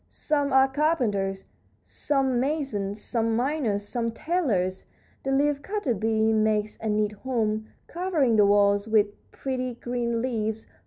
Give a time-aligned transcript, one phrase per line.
[0.09, 1.45] Some are carpenters,
[1.83, 4.85] some masons, some miners, some tailors.
[5.21, 10.65] The leaf cutter bee makes a neat home, covering the walls with pretty, green leaves.